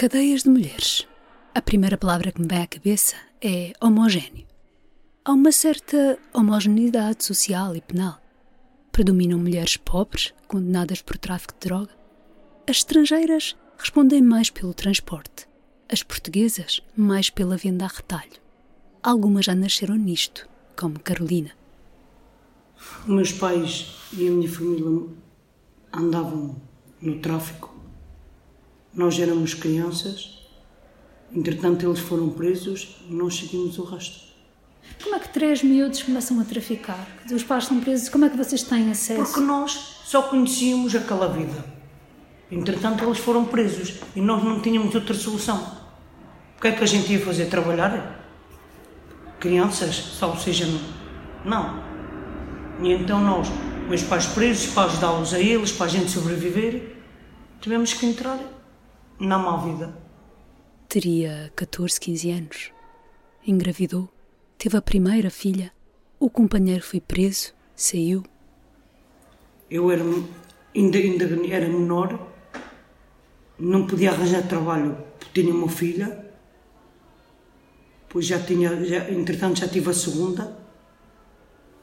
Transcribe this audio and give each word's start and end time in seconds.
Cadeias 0.00 0.44
de 0.44 0.48
mulheres. 0.48 1.08
A 1.52 1.60
primeira 1.60 1.98
palavra 1.98 2.30
que 2.30 2.40
me 2.40 2.46
vem 2.46 2.62
à 2.62 2.68
cabeça 2.68 3.16
é 3.42 3.72
homogéneo. 3.80 4.46
Há 5.24 5.32
uma 5.32 5.50
certa 5.50 6.16
homogeneidade 6.32 7.24
social 7.24 7.74
e 7.74 7.80
penal. 7.80 8.22
Predominam 8.92 9.40
mulheres 9.40 9.76
pobres, 9.76 10.32
condenadas 10.46 11.02
por 11.02 11.18
tráfico 11.18 11.52
de 11.54 11.66
droga. 11.66 11.90
As 12.68 12.76
estrangeiras 12.76 13.56
respondem 13.76 14.22
mais 14.22 14.50
pelo 14.50 14.72
transporte. 14.72 15.48
As 15.88 16.04
portuguesas, 16.04 16.80
mais 16.96 17.28
pela 17.28 17.56
venda 17.56 17.84
a 17.84 17.88
retalho. 17.88 18.40
Algumas 19.02 19.46
já 19.46 19.54
nasceram 19.56 19.96
nisto, 19.96 20.48
como 20.76 21.00
Carolina. 21.00 21.50
Meus 23.04 23.32
pais 23.32 23.96
e 24.16 24.28
a 24.28 24.30
minha 24.30 24.48
família 24.48 25.08
andavam 25.92 26.54
no 27.02 27.18
tráfico. 27.18 27.76
Nós 28.98 29.16
éramos 29.16 29.54
crianças. 29.54 30.40
Entretanto, 31.32 31.86
eles 31.86 32.00
foram 32.00 32.30
presos 32.30 32.96
e 33.08 33.14
nós 33.14 33.36
seguimos 33.36 33.78
o 33.78 33.84
resto. 33.84 34.26
Como 35.00 35.14
é 35.14 35.20
que 35.20 35.28
três 35.28 35.62
miúdos 35.62 36.02
começam 36.02 36.40
a 36.40 36.44
traficar? 36.44 37.06
Os 37.30 37.44
pais 37.44 37.62
estão 37.62 37.78
presos, 37.78 38.08
como 38.08 38.24
é 38.24 38.28
que 38.28 38.36
vocês 38.36 38.64
têm 38.64 38.90
acesso? 38.90 39.22
Porque 39.22 39.38
nós 39.38 40.00
só 40.04 40.22
conhecíamos 40.22 40.96
aquela 40.96 41.28
vida. 41.28 41.64
Entretanto, 42.50 43.04
eles 43.04 43.18
foram 43.18 43.44
presos 43.44 44.00
e 44.16 44.20
nós 44.20 44.42
não 44.42 44.60
tínhamos 44.60 44.92
outra 44.92 45.14
solução. 45.14 45.78
O 46.56 46.60
que 46.60 46.66
é 46.66 46.72
que 46.72 46.82
a 46.82 46.86
gente 46.86 47.12
ia 47.12 47.24
fazer? 47.24 47.46
Trabalhar? 47.46 48.28
Crianças? 49.38 49.94
Só 49.94 50.34
seja, 50.34 50.66
não. 51.44 51.84
E 52.82 52.90
então 52.94 53.20
nós, 53.20 53.46
meus 53.88 54.02
pais 54.02 54.26
presos, 54.26 54.72
para 54.72 54.90
ajudá-los 54.90 55.32
a 55.34 55.38
eles, 55.38 55.70
para 55.70 55.86
a 55.86 55.88
gente 55.88 56.10
sobreviver, 56.10 56.96
tivemos 57.60 57.92
que 57.92 58.04
entrar 58.04 58.57
na 59.18 59.38
má 59.38 59.56
vida. 59.58 59.96
Teria 60.88 61.52
14, 61.54 62.00
15 62.00 62.30
anos. 62.30 62.72
Engravidou 63.46 64.08
Teve 64.58 64.76
a 64.76 64.82
primeira 64.82 65.30
filha. 65.30 65.70
O 66.18 66.28
companheiro 66.28 66.82
foi 66.82 67.00
preso, 67.00 67.54
saiu. 67.76 68.24
Eu 69.70 69.88
era, 69.88 70.02
ainda, 70.74 70.98
ainda 70.98 71.24
era 71.48 71.68
menor, 71.68 72.28
não 73.56 73.86
podia 73.86 74.10
arranjar 74.10 74.48
trabalho, 74.48 74.98
tinha 75.32 75.54
uma 75.54 75.68
filha, 75.68 76.26
pois 78.08 78.26
já 78.26 78.40
tinha, 78.40 78.84
já, 78.84 79.08
entretanto 79.12 79.60
já 79.60 79.68
tive 79.68 79.90
a 79.90 79.94
segunda, 79.94 80.58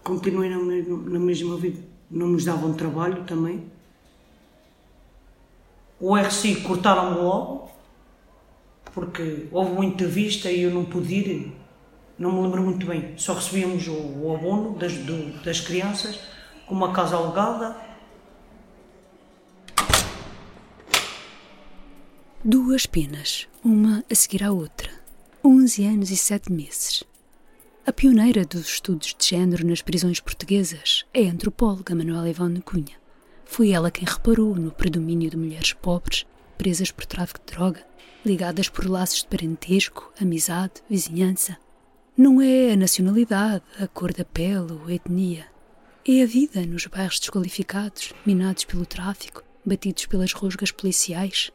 continuei 0.04 0.50
na 0.50 0.58
na 0.58 1.20
mesma 1.20 1.56
vida. 1.56 1.80
Não 2.12 2.28
nos 2.28 2.44
davam 2.44 2.74
trabalho 2.74 3.24
também. 3.24 3.72
O 6.00 6.16
RC 6.16 6.62
cortaram-me 6.62 7.18
logo, 7.18 7.72
porque 8.94 9.48
houve 9.52 9.72
uma 9.72 9.86
entrevista 9.86 10.52
e 10.52 10.62
eu 10.62 10.72
não 10.72 10.86
pude 10.86 11.14
ir 11.14 11.56
não 12.18 12.32
me 12.32 12.42
lembro 12.44 12.64
muito 12.64 12.86
bem, 12.86 13.14
só 13.18 13.34
recebíamos 13.34 13.88
o, 13.88 13.94
o 13.94 14.34
abono 14.34 14.78
das, 14.78 14.94
do, 14.94 15.44
das 15.44 15.60
crianças 15.60 16.18
com 16.66 16.74
uma 16.74 16.94
casa 16.94 17.18
alugada. 17.18 17.76
Duas 22.44 22.86
penas, 22.86 23.48
uma 23.64 24.04
a 24.10 24.16
seguir 24.16 24.44
à 24.44 24.52
outra. 24.52 24.90
11 25.44 25.86
anos 25.86 26.10
e 26.10 26.16
7 26.16 26.52
meses. 26.52 27.04
A 27.86 27.92
pioneira 27.92 28.46
dos 28.46 28.66
estudos 28.66 29.14
de 29.18 29.28
género 29.28 29.68
nas 29.68 29.82
prisões 29.82 30.20
portuguesas 30.20 31.06
é 31.14 31.28
a 31.28 31.32
antropóloga 31.32 31.94
Manuela 31.94 32.30
Ivone 32.30 32.62
Cunha. 32.62 33.05
Foi 33.46 33.72
ela 33.72 33.92
quem 33.92 34.06
reparou 34.06 34.56
no 34.56 34.72
predomínio 34.72 35.30
de 35.30 35.38
mulheres 35.38 35.72
pobres, 35.74 36.26
presas 36.58 36.92
por 36.92 37.06
tráfico 37.06 37.40
de 37.46 37.54
droga, 37.54 37.86
ligadas 38.26 38.68
por 38.68 38.90
laços 38.90 39.22
de 39.22 39.28
parentesco, 39.28 40.12
amizade, 40.20 40.74
vizinhança, 40.90 41.58
não 42.18 42.42
é 42.42 42.72
a 42.72 42.78
nacionalidade, 42.78 43.64
a 43.78 43.88
cor 43.88 44.14
da 44.14 44.24
pele 44.24 44.72
ou 44.72 44.88
a 44.88 44.94
etnia. 44.94 45.46
É 46.08 46.24
a 46.24 46.26
vida 46.26 46.66
nos 46.66 46.88
bairros 46.88 47.20
desqualificados, 47.20 48.14
minados 48.26 48.64
pelo 48.64 48.86
tráfico, 48.86 49.44
batidos 49.66 50.06
pelas 50.06 50.32
rusgas 50.32 50.72
policiais. 50.72 51.52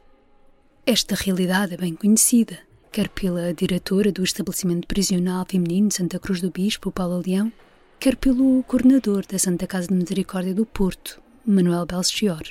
Esta 0.84 1.14
realidade 1.14 1.74
é 1.74 1.76
bem 1.78 1.94
conhecida, 1.94 2.58
quer 2.92 3.08
pela 3.08 3.54
diretora 3.54 4.12
do 4.12 4.22
estabelecimento 4.22 4.86
prisional 4.86 5.46
feminino 5.48 5.90
Santa 5.90 6.18
Cruz 6.18 6.42
do 6.42 6.50
Bispo, 6.50 6.92
Paulo 6.92 7.22
Leão, 7.26 7.50
quer 7.98 8.16
pelo 8.16 8.62
coordenador 8.64 9.24
da 9.26 9.38
Santa 9.38 9.66
Casa 9.66 9.88
de 9.88 9.94
Misericórdia 9.94 10.52
do 10.52 10.66
Porto, 10.66 11.22
Manuel 11.50 11.86
Belchior. 11.86 12.42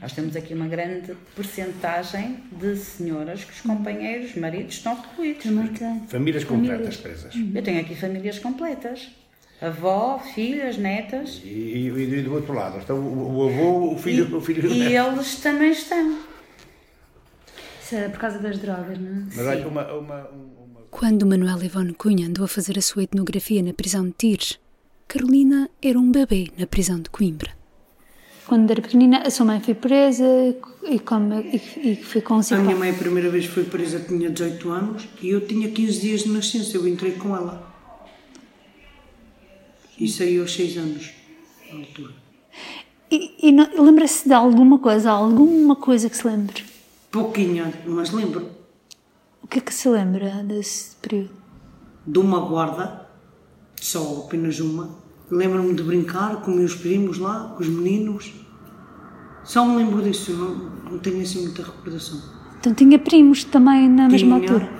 Nós 0.00 0.12
temos 0.12 0.36
aqui 0.36 0.54
uma 0.54 0.68
grande 0.68 1.16
percentagem 1.34 2.38
de 2.52 2.76
senhoras 2.76 3.42
que 3.42 3.52
os 3.52 3.60
companheiros, 3.60 4.34
maridos, 4.36 4.74
estão 4.74 4.94
recluídos. 4.94 5.44
Famílias 6.08 6.44
completas 6.44 6.96
presas. 6.96 7.34
Eu 7.54 7.62
tenho 7.62 7.80
aqui 7.80 7.94
famílias 7.96 8.38
completas. 8.38 9.10
Avó, 9.60 10.18
filhas, 10.18 10.76
netas. 10.76 11.40
E, 11.44 11.48
e, 11.48 12.18
e 12.18 12.22
do 12.22 12.34
outro 12.34 12.52
lado, 12.52 12.78
está 12.78 12.94
o, 12.94 12.98
o 12.98 13.48
avô, 13.48 13.94
o 13.94 13.98
filho, 13.98 14.28
e, 14.28 14.34
o 14.34 14.40
filho 14.40 14.68
E 14.70 14.94
eles 14.94 15.36
também 15.36 15.70
estão. 15.70 16.18
Isso 17.82 17.94
é 17.96 18.08
por 18.08 18.18
causa 18.18 18.38
das 18.38 18.58
drogas, 18.58 18.98
não 18.98 19.10
é? 19.10 19.24
Mas 19.34 19.46
olha, 19.46 19.68
uma, 19.68 19.92
uma, 19.92 20.28
uma... 20.28 20.80
Quando 20.90 21.26
Manuel 21.26 21.62
Ivone 21.62 21.94
Cunha 21.94 22.28
andou 22.28 22.44
a 22.44 22.48
fazer 22.48 22.78
a 22.78 22.82
sua 22.82 23.04
etnografia 23.04 23.62
na 23.62 23.72
prisão 23.72 24.04
de 24.06 24.12
Tires, 24.12 24.58
Carolina 25.14 25.70
era 25.80 25.96
um 25.96 26.10
bebê 26.10 26.50
na 26.58 26.66
prisão 26.66 27.00
de 27.00 27.08
Coimbra 27.08 27.52
quando 28.48 28.68
era 28.70 28.82
pequenina, 28.82 29.22
a 29.22 29.30
sua 29.30 29.46
mãe 29.46 29.60
foi 29.60 29.74
presa 29.74 30.24
e, 30.82 30.98
como, 30.98 31.32
e, 31.40 31.62
e 31.76 31.96
foi 31.96 32.20
com 32.20 32.34
A 32.34 32.56
minha 32.58 32.76
mãe 32.76 32.90
a 32.90 32.94
primeira 32.94 33.30
vez 33.30 33.46
foi 33.46 33.64
presa, 33.64 34.00
tinha 34.00 34.28
18 34.28 34.70
anos 34.70 35.08
e 35.22 35.30
eu 35.30 35.46
tinha 35.46 35.70
15 35.70 36.00
dias 36.00 36.24
de 36.24 36.28
nascença, 36.30 36.76
eu 36.76 36.86
entrei 36.86 37.12
com 37.12 37.34
ela. 37.34 37.72
E 39.98 40.06
saí 40.06 40.38
aos 40.38 40.52
6 40.52 40.76
anos, 40.76 41.10
na 41.72 41.78
altura. 41.78 42.12
E, 43.10 43.48
e 43.48 43.80
lembra-se 43.80 44.28
de 44.28 44.34
alguma 44.34 44.78
coisa, 44.78 45.12
alguma 45.12 45.76
coisa 45.76 46.10
que 46.10 46.16
se 46.16 46.26
lembre? 46.26 46.64
Pouquinho, 47.10 47.72
mas 47.86 48.10
lembro. 48.10 48.50
O 49.42 49.46
que 49.46 49.58
é 49.58 49.62
que 49.62 49.72
se 49.72 49.88
lembra 49.88 50.42
desse 50.42 50.96
período? 50.96 51.30
De 52.06 52.18
uma 52.18 52.40
guarda, 52.40 53.03
só 53.84 54.24
apenas 54.26 54.58
uma, 54.60 55.04
Lembro-me 55.30 55.74
de 55.74 55.82
brincar 55.82 56.42
com 56.42 56.50
meus 56.50 56.74
primos 56.74 57.18
lá, 57.18 57.54
com 57.56 57.62
os 57.62 57.68
meninos. 57.68 58.32
Só 59.42 59.64
me 59.64 59.76
lembro 59.76 60.02
disso, 60.02 60.32
não, 60.32 60.54
não 60.90 60.98
tenho 60.98 61.22
assim 61.22 61.44
muita 61.44 61.62
recordação. 61.62 62.20
Então 62.58 62.74
tinha 62.74 62.98
primos 62.98 63.44
também 63.44 63.88
na 63.88 64.08
tinha, 64.08 64.10
mesma 64.10 64.36
altura? 64.36 64.70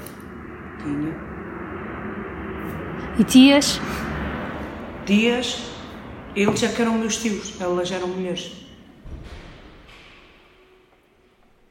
Tinha. 0.82 1.14
E 3.18 3.24
tias? 3.24 3.80
Tias, 5.06 5.62
eles 6.36 6.60
já 6.60 6.68
que 6.68 6.82
eram 6.82 6.98
meus 6.98 7.16
tios, 7.16 7.58
elas 7.60 7.90
eram 7.90 8.08
mulheres. 8.08 8.52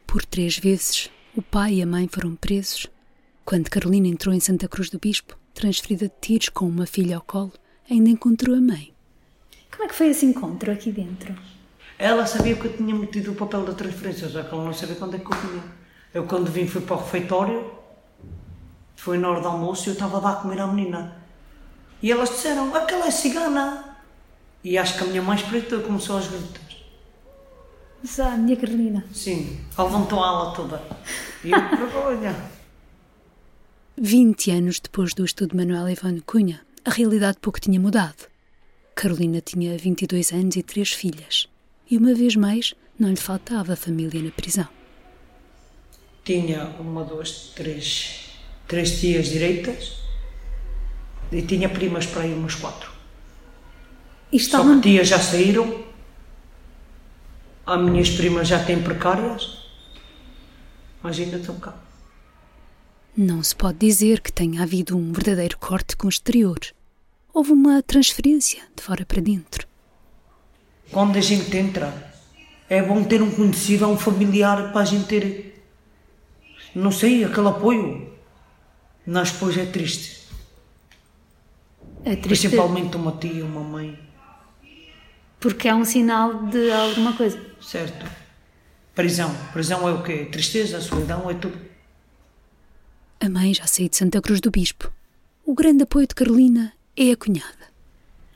Por 0.07 0.25
três 0.25 0.57
vezes, 0.57 1.09
o 1.35 1.41
pai 1.41 1.75
e 1.75 1.81
a 1.81 1.85
mãe 1.85 2.07
foram 2.07 2.35
presos. 2.35 2.87
Quando 3.45 3.69
Carolina 3.69 4.07
entrou 4.07 4.33
em 4.33 4.39
Santa 4.39 4.67
Cruz 4.67 4.89
do 4.89 4.99
Bispo, 4.99 5.37
transferida 5.53 6.07
de 6.07 6.13
tiros 6.19 6.49
com 6.49 6.65
uma 6.65 6.85
filha 6.85 7.15
ao 7.15 7.21
colo, 7.21 7.53
ainda 7.89 8.09
encontrou 8.09 8.55
a 8.55 8.61
mãe. 8.61 8.93
Como 9.71 9.83
é 9.83 9.87
que 9.87 9.95
foi 9.95 10.07
esse 10.07 10.25
encontro 10.25 10.71
aqui 10.71 10.91
dentro? 10.91 11.35
Ela 11.97 12.25
sabia 12.25 12.55
que 12.55 12.65
eu 12.65 12.77
tinha 12.77 12.93
metido 12.93 13.31
o 13.31 13.35
papel 13.35 13.63
da 13.63 13.73
transferência, 13.73 14.27
só 14.29 14.43
que 14.43 14.53
ela 14.53 14.65
não 14.65 14.73
sabia 14.73 14.95
quando 14.95 15.15
é 15.15 15.19
que 15.19 15.25
eu 15.25 15.37
vinha. 15.37 15.63
Eu, 16.13 16.23
quando 16.25 16.51
vim, 16.51 16.67
fui 16.67 16.81
para 16.81 16.95
o 16.95 16.99
refeitório, 16.99 17.71
foi 18.95 19.17
na 19.17 19.29
hora 19.29 19.41
do 19.41 19.47
almoço 19.47 19.87
e 19.87 19.89
eu 19.89 19.93
estava 19.93 20.17
a 20.17 20.19
dar 20.19 20.31
a 20.31 20.35
comer 20.35 20.59
à 20.59 20.67
menina. 20.67 21.15
E 22.01 22.11
elas 22.11 22.29
disseram: 22.29 22.75
aquela 22.75 23.07
é 23.07 23.11
cigana. 23.11 23.97
E 24.63 24.77
acho 24.77 24.97
que 24.97 25.03
a 25.03 25.07
minha 25.07 25.21
mãe 25.21 25.35
espreitou 25.35 25.81
começou 25.81 26.17
aos 26.17 26.27
gritos. 26.27 26.85
Mas 28.01 28.19
a 28.19 28.31
minha 28.31 28.57
Carolina? 28.57 29.03
Sim, 29.13 29.59
levantou 29.77 30.23
a 30.23 30.27
ala 30.27 30.53
toda. 30.53 30.81
E 31.43 31.51
eu, 31.51 31.59
olha. 32.05 32.52
20 33.95 34.49
anos 34.49 34.79
depois 34.79 35.13
do 35.13 35.23
estudo 35.23 35.51
de 35.51 35.57
Manuel 35.57 35.87
Ivone 35.87 36.21
Cunha, 36.21 36.61
a 36.83 36.89
realidade 36.89 37.37
pouco 37.39 37.59
tinha 37.59 37.79
mudado. 37.79 38.27
Carolina 38.95 39.39
tinha 39.39 39.77
22 39.77 40.33
anos 40.33 40.55
e 40.55 40.63
três 40.63 40.91
filhas. 40.91 41.47
E 41.89 41.95
uma 41.95 42.15
vez 42.15 42.35
mais, 42.35 42.73
não 42.99 43.11
lhe 43.11 43.15
faltava 43.15 43.75
família 43.75 44.19
na 44.19 44.31
prisão. 44.31 44.67
Tinha 46.25 46.65
uma, 46.79 47.03
duas, 47.03 47.51
três, 47.55 48.31
três 48.67 48.99
tias 48.99 49.27
direitas 49.27 49.99
e 51.31 51.43
tinha 51.43 51.69
primas 51.69 52.07
para 52.07 52.25
ir 52.25 52.33
umas 52.33 52.55
quatro. 52.55 52.91
E 54.31 54.39
Só 54.39 54.63
que 54.63 54.81
tias 54.81 55.07
já 55.07 55.19
saíram, 55.19 55.83
as 57.63 57.79
minhas 57.79 58.09
primas 58.09 58.47
já 58.47 58.63
têm 58.63 58.81
precárias, 58.81 59.69
mas 61.03 61.19
ainda 61.19 61.37
estão 61.37 61.59
cá. 61.59 61.92
Não 63.15 63.43
se 63.43 63.55
pode 63.55 63.77
dizer 63.79 64.21
que 64.21 64.31
tenha 64.31 64.63
havido 64.63 64.97
um 64.97 65.11
verdadeiro 65.11 65.57
corte 65.57 65.95
com 65.95 66.07
o 66.07 66.09
exterior. 66.09 66.59
Houve 67.33 67.51
uma 67.51 67.81
transferência 67.81 68.63
de 68.75 68.83
fora 68.83 69.05
para 69.05 69.21
dentro. 69.21 69.67
Quando 70.91 71.17
a 71.17 71.21
gente 71.21 71.55
entra, 71.55 72.13
é 72.69 72.81
bom 72.81 73.03
ter 73.03 73.21
um 73.21 73.31
conhecido, 73.31 73.87
um 73.87 73.97
familiar 73.97 74.71
para 74.71 74.81
a 74.81 74.85
gente 74.85 75.05
ter 75.05 75.53
não 76.75 76.91
sei, 76.91 77.23
aquele 77.23 77.47
apoio. 77.49 78.11
Nós 79.05 79.31
depois 79.31 79.57
é 79.57 79.65
triste. 79.65 80.23
É 82.03 82.15
triste 82.15 82.47
Principalmente 82.47 82.97
uma 82.97 83.11
tia, 83.13 83.45
uma 83.45 83.61
mãe. 83.61 83.99
porque 85.39 85.67
é 85.67 85.75
um 85.75 85.85
sinal 85.85 86.45
de 86.47 86.71
alguma 86.71 87.13
coisa. 87.13 87.39
Certo? 87.61 88.05
Prisão. 88.95 89.33
Prisão 89.51 89.87
é 89.87 89.91
o 89.91 90.01
quê? 90.01 90.25
Tristeza, 90.31 90.81
solidão, 90.81 91.29
é 91.29 91.33
tudo. 91.35 91.72
A 93.23 93.29
mãe 93.29 93.53
já 93.53 93.65
saiu 93.65 93.87
de 93.89 93.95
Santa 93.95 94.21
Cruz 94.21 94.41
do 94.41 94.51
Bispo. 94.51 94.91
O 95.45 95.53
grande 95.53 95.83
apoio 95.83 96.05
de 96.07 96.13
Carolina 96.15 96.73
é 96.97 97.11
a 97.11 97.15
cunhada. 97.17 97.71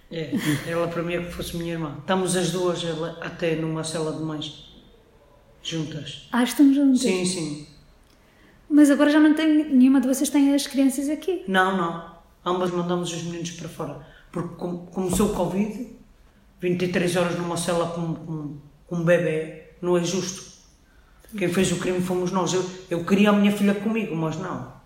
É, 0.10 0.32
ela 0.66 0.88
para 0.88 1.04
mim 1.04 1.16
é 1.16 1.24
que 1.24 1.32
fosse 1.34 1.58
minha 1.58 1.74
irmã. 1.74 1.98
Estamos 2.00 2.38
as 2.38 2.52
duas 2.52 2.82
ela, 2.86 3.18
até 3.22 3.56
numa 3.58 3.84
cela 3.84 4.14
de 4.14 4.24
mães. 4.24 4.66
Juntas. 5.62 6.30
Ah, 6.32 6.42
estão 6.44 6.74
juntas. 6.74 7.02
Sim, 7.02 7.26
sim. 7.26 7.68
Mas 8.70 8.90
agora 8.90 9.10
já 9.10 9.20
não 9.20 9.34
tem. 9.34 9.66
Nenhuma 9.74 10.00
de 10.00 10.08
vocês 10.08 10.30
tem 10.30 10.54
as 10.56 10.66
crianças 10.68 11.10
aqui. 11.10 11.44
Não, 11.50 11.76
não. 11.76 12.16
Ambas 12.46 12.72
mandamos 12.72 13.12
os 13.12 13.24
meninos 13.24 13.52
para 13.52 13.68
fora. 13.68 14.08
Porque 14.32 14.56
com- 14.56 14.86
começou 14.86 15.32
o 15.32 15.36
Covid, 15.36 15.88
23 16.62 17.16
horas 17.18 17.38
numa 17.38 17.58
cela 17.58 17.90
com, 17.90 18.14
com, 18.16 18.58
com 18.88 18.96
um 18.96 19.04
bebê, 19.04 19.72
não 19.82 19.98
é 19.98 20.04
justo. 20.06 20.56
Quem 21.38 21.50
fez 21.50 21.70
o 21.74 21.76
crime 21.78 22.00
fomos 22.00 22.32
nós. 22.32 22.54
Eu, 22.54 22.66
eu 22.90 23.04
queria 23.06 23.32
a 23.32 23.34
minha 23.34 23.52
filha 23.52 23.76
comigo, 23.76 24.16
mas 24.16 24.38
não. 24.38 24.77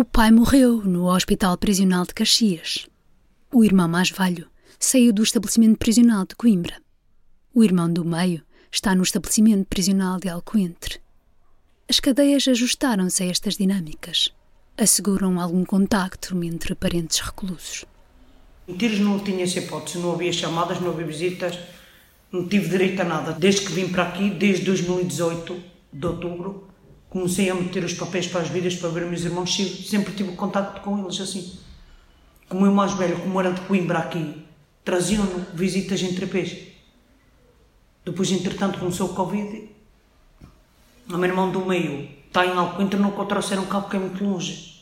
O 0.00 0.04
pai 0.04 0.30
morreu 0.30 0.84
no 0.84 1.12
Hospital 1.12 1.58
Prisional 1.58 2.04
de 2.04 2.14
Caxias. 2.14 2.86
O 3.52 3.64
irmão 3.64 3.88
mais 3.88 4.12
velho 4.12 4.46
saiu 4.78 5.12
do 5.12 5.24
estabelecimento 5.24 5.76
prisional 5.76 6.24
de 6.24 6.36
Coimbra. 6.36 6.80
O 7.52 7.64
irmão 7.64 7.92
do 7.92 8.04
meio 8.04 8.40
está 8.70 8.94
no 8.94 9.02
estabelecimento 9.02 9.66
prisional 9.66 10.20
de 10.20 10.28
Alcoentre. 10.28 11.00
As 11.88 11.98
cadeias 11.98 12.46
ajustaram-se 12.46 13.24
a 13.24 13.26
estas 13.26 13.56
dinâmicas. 13.56 14.32
Asseguram 14.76 15.40
algum 15.40 15.64
contacto 15.64 16.40
entre 16.44 16.76
parentes 16.76 17.18
reclusos. 17.18 17.84
Em 18.68 18.76
tiros 18.76 19.00
não 19.00 19.18
tinha 19.18 19.42
essa 19.42 19.58
hipótese, 19.58 19.98
não 19.98 20.12
havia 20.12 20.32
chamadas, 20.32 20.80
não 20.80 20.90
havia 20.90 21.06
visitas, 21.06 21.58
não 22.30 22.46
tive 22.46 22.68
direito 22.68 23.02
a 23.02 23.04
nada. 23.04 23.32
Desde 23.32 23.62
que 23.62 23.72
vim 23.72 23.88
para 23.88 24.04
aqui, 24.04 24.30
desde 24.30 24.64
2018, 24.64 25.60
de 25.92 26.06
outubro, 26.06 26.67
comecei 27.10 27.48
a 27.50 27.54
meter 27.54 27.84
os 27.84 27.94
papéis 27.94 28.26
para 28.26 28.40
as 28.42 28.48
vidas 28.48 28.74
para 28.76 28.88
ver 28.90 29.06
meus 29.06 29.24
irmãos, 29.24 29.54
sempre- 29.88 30.12
tive 30.14 30.32
contacto 30.32 30.80
com 30.82 30.98
eles 30.98 31.20
assim. 31.20 31.58
Como 32.48 32.64
eu 32.66 32.72
mais 32.72 32.92
velho, 32.94 33.18
como 33.20 33.38
era 33.40 33.52
de 33.52 33.60
Coimbra 33.62 33.98
aqui, 33.98 34.42
traziam-no 34.84 35.40
visitas 35.54 36.02
em 36.02 36.14
trepês. 36.14 36.56
Depois, 38.04 38.30
entretanto, 38.32 38.78
começou 38.78 39.10
o 39.10 39.14
Covid. 39.14 39.68
O 41.10 41.16
meu 41.16 41.24
irmão 41.28 41.50
do 41.50 41.64
meio 41.64 42.08
está 42.26 42.44
em 42.46 42.50
Alcoentre, 42.50 42.98
nunca 42.98 43.20
o 43.22 43.26
trouxeram 43.26 43.66
cá 43.66 43.80
porque 43.80 43.96
é 43.96 44.00
muito 44.00 44.22
longe. 44.24 44.78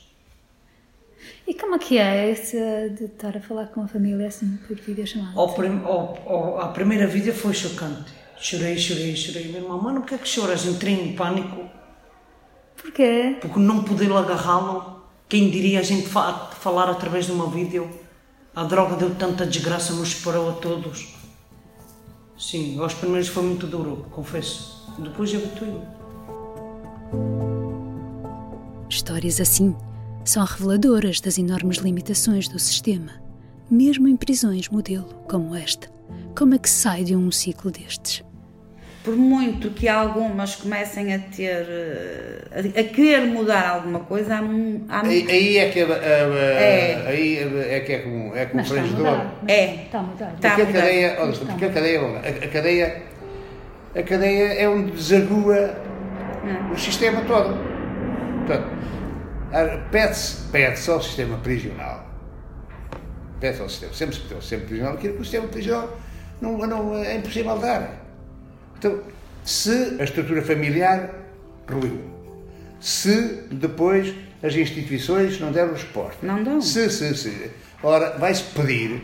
E 1.46 1.54
como 1.54 1.76
é 1.76 1.78
que 1.78 1.98
é 1.98 2.30
esse 2.30 2.56
de 2.90 3.04
estar 3.04 3.36
a 3.36 3.40
falar 3.40 3.66
com 3.66 3.82
a 3.82 3.88
família 3.88 4.26
assim 4.26 4.56
por 4.66 4.76
videochamada? 4.76 5.38
Ao 5.38 5.54
prim, 5.54 5.80
ao, 5.84 6.18
ao, 6.26 6.60
a 6.60 6.68
primeira 6.68 7.06
vida 7.06 7.32
foi 7.32 7.54
chocante. 7.54 8.12
Chorei, 8.38 8.76
chorei, 8.78 9.14
chorei. 9.16 9.48
Meu 9.48 9.62
irmão, 9.62 9.80
mano, 9.80 10.00
porquê 10.00 10.16
é 10.16 10.18
que 10.18 10.28
choras? 10.28 10.66
Entrei 10.66 10.94
em 10.94 11.14
pânico, 11.14 11.68
Porquê? 12.86 13.36
porque 13.40 13.58
não 13.58 13.82
poder 13.82 14.12
agarrá-lo. 14.12 15.02
Quem 15.28 15.50
diria 15.50 15.80
a 15.80 15.82
gente 15.82 16.06
fa 16.06 16.50
falar 16.60 16.88
através 16.88 17.26
de 17.26 17.32
uma 17.32 17.48
vídeo? 17.50 17.90
A 18.54 18.62
droga 18.62 18.94
deu 18.94 19.12
tanta 19.16 19.44
desgraça, 19.44 19.92
nos 19.92 20.12
separou 20.12 20.50
a 20.50 20.52
todos. 20.52 21.08
Sim, 22.38 22.78
aos 22.78 22.94
primeiros 22.94 23.28
foi 23.28 23.42
muito 23.42 23.66
duro, 23.66 24.06
confesso. 24.12 24.88
Depois 24.98 25.34
habituei-me. 25.34 25.82
Histórias 28.88 29.40
assim 29.40 29.74
são 30.24 30.44
reveladoras 30.44 31.20
das 31.20 31.38
enormes 31.38 31.78
limitações 31.78 32.48
do 32.48 32.58
sistema, 32.58 33.12
mesmo 33.68 34.06
em 34.06 34.16
prisões 34.16 34.68
modelo 34.68 35.08
como 35.28 35.54
esta. 35.56 35.90
Como 36.38 36.54
é 36.54 36.58
que 36.58 36.70
se 36.70 36.82
sai 36.82 37.02
de 37.02 37.16
um 37.16 37.30
ciclo 37.32 37.70
destes? 37.70 38.25
Por 39.06 39.14
muito 39.16 39.70
que 39.70 39.88
algumas 39.88 40.56
comecem 40.56 41.14
a 41.14 41.20
ter, 41.20 41.64
eh, 41.68 42.42
a, 42.74 42.80
a 42.80 42.84
querer 42.92 43.20
mudar 43.28 43.68
alguma 43.68 44.00
coisa, 44.00 44.34
há, 44.34 44.38
há 44.38 44.40
Aí, 44.40 45.06
muito. 45.20 45.30
aí 45.30 45.58
é 45.58 45.70
que 45.70 45.78
é, 45.78 45.84
a- 45.84 45.86
a- 45.86 46.60
É. 46.60 47.04
aí 47.06 47.38
é 47.70 47.80
que 47.86 47.92
é 47.92 47.98
como 48.00 48.34
é 48.34 48.46
como 48.46 48.56
Mas 48.56 48.66
está 48.68 48.80
a 48.80 48.84
mudar. 48.84 49.34
mas 49.42 49.52
É. 49.52 49.74
Está 49.84 49.98
a 50.00 50.02
mudar. 50.02 50.26
Porque 50.32 50.46
a 50.48 50.56
mudar. 50.56 50.72
cadeia, 50.72 51.16
olha, 51.20 51.32
porque 51.38 51.64
a 51.64 51.68
cadeia, 51.70 52.00
a, 52.00 52.44
a 52.44 52.48
cadeia, 52.48 53.02
a 53.94 54.02
cadeia 54.02 54.44
é 54.54 54.68
onde 54.68 54.90
desagua 54.90 55.76
o 56.74 56.76
sistema 56.76 57.20
todo. 57.28 57.56
Portanto, 58.44 58.68
pede-se, 59.92 60.48
pede-se 60.50 60.90
ao 60.90 61.00
sistema 61.00 61.38
prisional, 61.38 62.04
pede-se 63.38 63.62
ao 63.62 63.68
sistema, 63.68 63.92
sempre 63.92 64.16
se 64.16 64.22
pediu 64.22 64.36
ao 64.38 64.40
sistema 64.42 64.62
prisional 64.64 64.94
aquilo 64.94 65.14
que 65.14 65.20
o 65.20 65.24
sistema 65.24 65.46
prisional 65.46 65.96
não, 66.40 66.58
não, 66.58 66.96
é 66.98 67.14
impossível 67.14 67.56
dar. 67.58 68.04
Então, 68.78 69.00
se 69.44 69.96
a 69.98 70.04
estrutura 70.04 70.42
familiar 70.42 71.10
ruiu, 71.68 72.00
se 72.80 73.42
depois 73.50 74.14
as 74.42 74.54
instituições 74.54 75.40
não 75.40 75.50
deram 75.50 75.72
resposta, 75.72 76.18
Não 76.26 76.42
dão. 76.42 76.60
se, 76.60 76.90
se, 76.90 77.14
se. 77.16 77.50
Ora, 77.82 78.16
vai-se 78.18 78.42
pedir, 78.54 79.02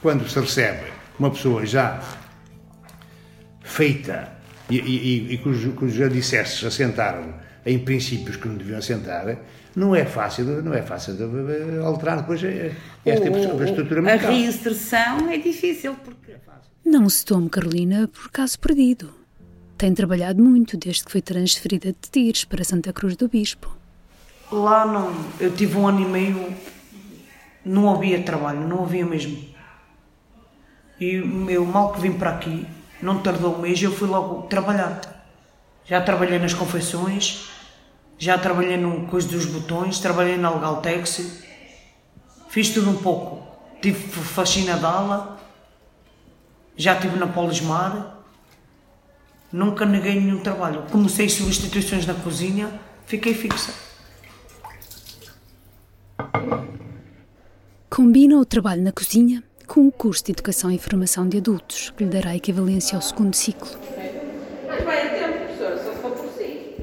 quando 0.00 0.28
se 0.28 0.38
recebe 0.38 0.84
uma 1.18 1.30
pessoa 1.30 1.64
já 1.64 2.00
feita 3.62 4.32
e, 4.70 4.78
e, 4.78 4.80
e, 5.30 5.34
e 5.34 5.38
cujo- 5.38 5.72
cujos 5.72 6.00
alicerces 6.00 6.64
assentaram 6.64 7.34
em 7.64 7.78
princípios 7.78 8.36
que 8.36 8.48
não 8.48 8.56
deviam 8.56 8.78
assentar, 8.78 9.38
não 9.74 9.94
é 9.94 10.04
fácil, 10.04 10.44
não 10.62 10.74
é 10.74 10.82
fácil 10.82 11.14
de, 11.14 11.78
alterar 11.78 12.18
depois 12.20 12.42
eh, 12.42 12.72
esta 13.06 13.30
O- 13.30 13.56
o- 13.56 13.64
estrutura 13.64 14.00
a 14.00 14.02
mental. 14.02 14.30
reinserção 14.32 15.30
é 15.30 15.38
difícil 15.38 15.94
porque 16.04 16.32
Não 16.84 17.08
se 17.08 17.24
tome 17.24 17.48
Carolina 17.48 18.08
por 18.08 18.30
caso 18.30 18.58
perdido. 18.58 19.14
Tem 19.78 19.94
trabalhado 19.94 20.42
muito 20.42 20.76
desde 20.76 21.04
que 21.04 21.12
foi 21.12 21.22
transferida 21.22 21.88
de 21.92 22.10
Tires 22.10 22.44
para 22.44 22.64
Santa 22.64 22.92
Cruz 22.92 23.16
do 23.16 23.28
Bispo. 23.28 23.76
Lá 24.50 24.84
não, 24.84 25.14
eu 25.40 25.50
tive 25.54 25.76
um 25.78 25.86
ano 25.88 26.00
e 26.02 26.04
meio, 26.04 26.52
não 27.64 27.88
havia 27.94 28.22
trabalho, 28.22 28.60
não 28.68 28.82
havia 28.84 29.06
mesmo. 29.06 29.38
E 31.00 31.14
eu 31.48 31.64
mal 31.64 31.92
que 31.92 32.00
vim 32.00 32.12
para 32.12 32.30
aqui, 32.30 32.66
não 33.00 33.20
tardou 33.22 33.56
um 33.56 33.60
mês, 33.60 33.80
eu 33.82 33.90
fui 33.92 34.08
logo 34.08 34.42
trabalhar. 34.42 35.00
Já 35.84 36.00
trabalhei 36.00 36.38
nas 36.38 36.54
confecções, 36.54 37.48
já 38.18 38.38
trabalhei 38.38 38.76
no 38.76 39.06
coisa 39.06 39.28
dos 39.28 39.46
botões, 39.46 39.98
trabalhei 39.98 40.36
na 40.36 40.50
Legaltex, 40.50 41.42
fiz 42.48 42.70
tudo 42.70 42.90
um 42.90 42.96
pouco. 42.96 43.46
Tive 43.80 43.98
faxina 43.98 44.78
de 44.78 44.84
ala, 44.84 45.40
já 46.76 46.94
estive 46.94 47.18
na 47.18 47.26
Polismar, 47.26 48.18
nunca 49.52 49.84
neguei 49.84 50.14
nenhum 50.14 50.38
trabalho. 50.38 50.84
Comecei 50.90 51.28
substituições 51.28 52.06
na 52.06 52.14
cozinha, 52.14 52.80
fiquei 53.06 53.34
fixa. 53.34 53.72
Combina 57.90 58.38
o 58.38 58.44
trabalho 58.44 58.82
na 58.82 58.92
cozinha 58.92 59.42
com 59.66 59.86
o 59.86 59.92
curso 59.92 60.24
de 60.24 60.32
Educação 60.32 60.70
e 60.70 60.78
Formação 60.78 61.28
de 61.28 61.38
Adultos, 61.38 61.90
que 61.90 62.04
lhe 62.04 62.10
dará 62.10 62.34
equivalência 62.34 62.96
ao 62.96 63.02
segundo 63.02 63.34
ciclo. 63.34 63.68
Mas 64.66 64.84
vai 64.84 65.06
a 65.06 65.10
tempo, 65.10 65.38
professora, 65.38 65.82
só 65.82 65.92
se 65.92 65.98
for 66.00 66.10
por 66.12 66.28
si. 66.30 66.76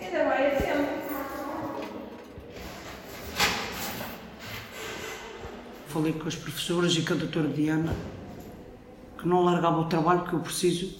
Ainda 0.00 0.24
vai 0.24 0.46
a 0.46 0.56
tempo. 0.56 0.88
Falei 5.94 6.12
com 6.12 6.26
as 6.26 6.34
professoras 6.34 6.92
e 6.96 7.02
com 7.02 7.14
a 7.14 7.16
doutora 7.16 7.46
Diana 7.46 7.94
que 9.16 9.28
não 9.28 9.44
largava 9.44 9.78
o 9.78 9.84
trabalho 9.84 10.24
que 10.24 10.32
eu 10.32 10.40
preciso 10.40 10.92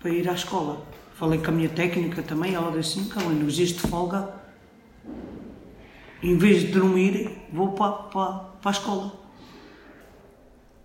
para 0.00 0.08
ir 0.08 0.26
à 0.26 0.32
escola. 0.32 0.86
Falei 1.16 1.38
com 1.38 1.48
a 1.48 1.52
minha 1.52 1.68
técnica 1.68 2.22
também, 2.22 2.54
ela 2.54 2.70
disse 2.70 2.98
assim, 2.98 3.10
Carolina, 3.10 3.44
nos 3.44 3.56
dias 3.56 3.68
de 3.68 3.80
folga, 3.80 4.32
em 6.22 6.38
vez 6.38 6.62
de 6.62 6.68
dormir, 6.68 7.42
vou 7.52 7.72
para, 7.72 7.92
para, 7.92 8.32
para 8.38 8.70
a 8.70 8.72
escola. 8.72 9.12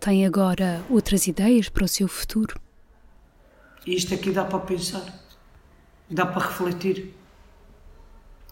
Tem 0.01 0.25
agora 0.25 0.83
outras 0.89 1.25
ideias 1.25 1.69
para 1.69 1.85
o 1.85 1.87
seu 1.87 2.09
futuro? 2.09 2.59
Isto 3.87 4.13
aqui 4.13 4.29
dá 4.29 4.43
para 4.43 4.59
pensar, 4.59 5.05
dá 6.09 6.25
para 6.25 6.47
refletir. 6.47 7.15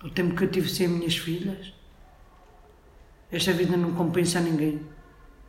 O 0.02 0.10
tempo 0.10 0.38
que 0.38 0.46
eu 0.46 0.50
tive 0.50 0.70
sem 0.70 0.88
minhas 0.88 1.18
filhas, 1.18 1.74
esta 3.32 3.54
vida 3.54 3.78
não 3.78 3.94
compensa 3.94 4.40
a 4.40 4.42
ninguém. 4.42 4.82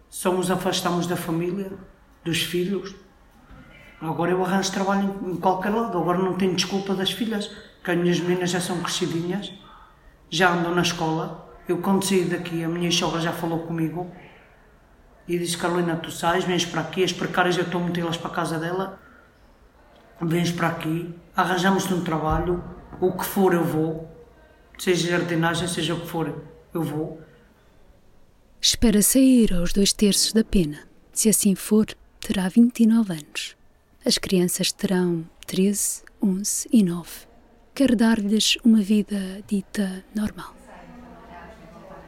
Só 0.09 0.33
nos 0.33 0.51
afastamos 0.51 1.07
da 1.07 1.17
família, 1.17 1.73
dos 2.25 2.43
filhos. 2.43 2.95
Agora 4.01 4.31
eu 4.31 4.45
arranjo 4.45 4.73
trabalho 4.73 5.15
em, 5.27 5.37
qualquer 5.37 5.71
lado, 5.71 5.99
agora 5.99 6.19
não 6.19 6.35
tenho 6.35 6.55
desculpa 6.55 6.95
das 6.95 7.13
filhas, 7.13 7.51
que 7.83 7.91
as 7.91 7.97
minhas 7.97 8.21
meninas 8.21 8.51
já 8.51 8.61
são 8.61 8.81
crescidinhas, 8.81 9.53
já 10.29 10.53
andam 10.53 10.75
na 10.75 10.83
escola. 10.83 11.57
Eu 11.69 11.79
quando 11.79 12.05
saí 12.05 12.25
daqui, 12.25 12.63
a 12.65 12.69
minha 12.69 12.91
sogra 12.91 13.21
já 13.21 13.33
falou 13.33 13.61
comigo 13.61 14.11
e 15.27 15.39
disse, 15.39 15.57
Carolina, 15.57 15.97
tu 15.97 16.11
sais, 16.11 16.45
vens 16.45 16.65
para 16.65 16.81
aqui, 16.81 17.05
as 17.05 17.13
precárias 17.13 17.57
eu 17.57 17.65
estou 17.65 17.81
a 17.81 17.85
metê-las 17.85 18.17
para 18.17 18.31
a 18.31 18.35
casa 18.35 18.59
dela. 18.59 19.01
vens 20.21 20.51
para 20.51 20.69
aqui, 20.69 21.15
arranjamos-te 21.37 21.95
um 21.95 22.03
trabalho, 22.03 22.63
o 23.01 23.13
que 23.13 23.25
for 23.25 23.55
eu 23.55 23.65
vou, 23.65 24.11
seja 24.79 25.11
jardinagem, 25.11 25.67
seja 25.69 25.95
o 25.95 26.01
que 26.01 26.09
for, 26.09 26.43
eu 26.75 26.83
vou. 26.83 27.21
Espera 28.65 29.03
sair 29.03 29.53
aos 29.53 29.73
dois 29.73 29.93
terços 29.93 30.33
da 30.33 30.45
pena. 30.45 30.79
Se 31.13 31.29
assim 31.29 31.57
for, 31.57 31.85
terá 32.21 32.49
29 32.49 33.13
anos. 33.13 33.57
As 34.07 34.19
crianças 34.19 34.71
terão 34.71 35.25
13, 35.49 36.03
11 36.23 36.69
e 36.73 36.85
9. 36.85 37.11
Quer 37.75 37.97
dar-lhes 37.97 38.57
uma 38.65 38.81
vida 38.81 39.43
dita 39.49 40.05
normal. 40.15 40.55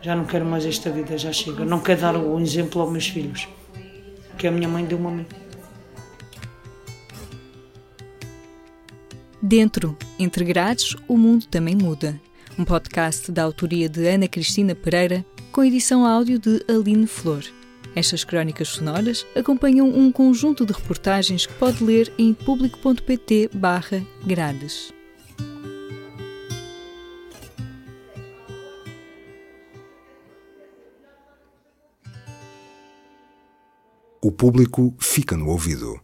Já 0.01 0.15
não 0.15 0.25
quero 0.25 0.45
mais 0.45 0.65
esta 0.65 0.93
vida, 0.93 1.19
já 1.19 1.33
chega. 1.33 1.65
Não 1.65 1.81
quero 1.81 2.01
dar 2.01 2.17
o 2.17 2.39
exemplo 2.39 2.81
aos 2.81 2.93
meus 2.93 3.09
filhos, 3.09 3.49
que 4.39 4.47
a 4.47 4.53
minha 4.53 4.69
mãe 4.69 4.85
deu-me 4.85 5.07
a 5.09 5.11
mim. 5.11 5.27
Dentro, 9.43 9.99
entre 10.21 10.45
grades, 10.45 10.95
o 11.09 11.19
mundo 11.19 11.47
também 11.47 11.75
muda. 11.75 12.21
Um 12.57 12.65
podcast 12.65 13.33
da 13.33 13.43
autoria 13.43 13.89
de 13.89 14.07
Ana 14.07 14.29
Cristina 14.29 14.77
Pereira, 14.77 15.27
com 15.55 15.63
edição 15.63 16.05
áudio 16.05 16.37
de 16.37 16.65
Aline 16.67 17.07
Flor. 17.07 17.45
Estas 17.95 18.25
crónicas 18.25 18.71
sonoras 18.71 19.25
acompanham 19.37 19.89
um 19.89 20.11
conjunto 20.11 20.67
de 20.67 20.73
reportagens 20.73 21.47
que 21.47 21.55
pode 21.55 21.85
ler 21.85 22.13
em 22.19 22.35
público.pt 22.35 23.51
grades. 24.27 24.93
O 34.21 34.33
público 34.33 34.93
fica 34.99 35.37
no 35.37 35.51
ouvido. 35.51 36.04